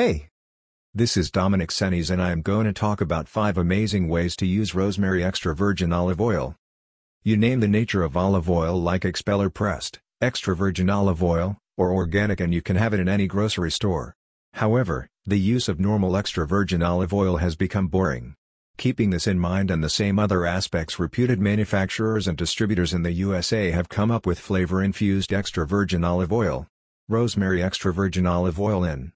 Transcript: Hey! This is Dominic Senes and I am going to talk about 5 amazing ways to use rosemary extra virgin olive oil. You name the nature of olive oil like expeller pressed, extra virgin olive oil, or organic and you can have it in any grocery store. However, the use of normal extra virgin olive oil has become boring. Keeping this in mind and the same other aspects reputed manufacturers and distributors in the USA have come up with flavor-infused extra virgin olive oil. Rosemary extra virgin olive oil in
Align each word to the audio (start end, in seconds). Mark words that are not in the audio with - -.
Hey! 0.00 0.28
This 0.94 1.14
is 1.18 1.30
Dominic 1.30 1.70
Senes 1.70 2.08
and 2.08 2.22
I 2.22 2.30
am 2.30 2.40
going 2.40 2.64
to 2.64 2.72
talk 2.72 3.02
about 3.02 3.28
5 3.28 3.58
amazing 3.58 4.08
ways 4.08 4.34
to 4.36 4.46
use 4.46 4.74
rosemary 4.74 5.22
extra 5.22 5.54
virgin 5.54 5.92
olive 5.92 6.22
oil. 6.22 6.56
You 7.22 7.36
name 7.36 7.60
the 7.60 7.68
nature 7.68 8.02
of 8.02 8.16
olive 8.16 8.48
oil 8.48 8.80
like 8.80 9.04
expeller 9.04 9.50
pressed, 9.50 10.00
extra 10.22 10.56
virgin 10.56 10.88
olive 10.88 11.22
oil, 11.22 11.58
or 11.76 11.92
organic 11.92 12.40
and 12.40 12.54
you 12.54 12.62
can 12.62 12.76
have 12.76 12.94
it 12.94 13.00
in 13.00 13.10
any 13.10 13.26
grocery 13.26 13.70
store. 13.70 14.14
However, 14.54 15.06
the 15.26 15.38
use 15.38 15.68
of 15.68 15.78
normal 15.78 16.16
extra 16.16 16.46
virgin 16.46 16.82
olive 16.82 17.12
oil 17.12 17.36
has 17.36 17.54
become 17.54 17.88
boring. 17.88 18.36
Keeping 18.78 19.10
this 19.10 19.26
in 19.26 19.38
mind 19.38 19.70
and 19.70 19.84
the 19.84 19.90
same 19.90 20.18
other 20.18 20.46
aspects 20.46 20.98
reputed 20.98 21.40
manufacturers 21.40 22.26
and 22.26 22.38
distributors 22.38 22.94
in 22.94 23.02
the 23.02 23.12
USA 23.12 23.70
have 23.70 23.90
come 23.90 24.10
up 24.10 24.24
with 24.24 24.40
flavor-infused 24.40 25.30
extra 25.30 25.66
virgin 25.66 26.04
olive 26.04 26.32
oil. 26.32 26.66
Rosemary 27.06 27.62
extra 27.62 27.92
virgin 27.92 28.26
olive 28.26 28.58
oil 28.58 28.82
in 28.84 29.08